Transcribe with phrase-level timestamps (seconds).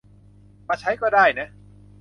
[0.67, 1.47] มาใช้ก็ได้นะ